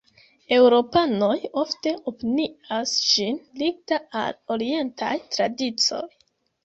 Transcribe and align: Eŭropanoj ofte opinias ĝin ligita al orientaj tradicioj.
Eŭropanoj 0.55 1.35
ofte 1.63 1.93
opinias 2.11 2.95
ĝin 3.11 3.37
ligita 3.63 4.01
al 4.23 4.35
orientaj 4.57 5.13
tradicioj. 5.37 6.03